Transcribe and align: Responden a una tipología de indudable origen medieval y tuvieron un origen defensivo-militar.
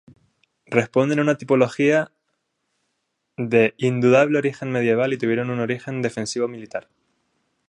Responden 0.65 1.19
a 1.19 1.21
una 1.21 1.37
tipología 1.37 2.11
de 3.37 3.75
indudable 3.77 4.39
origen 4.39 4.71
medieval 4.71 5.13
y 5.13 5.19
tuvieron 5.19 5.51
un 5.51 5.59
origen 5.59 6.01
defensivo-militar. 6.01 6.89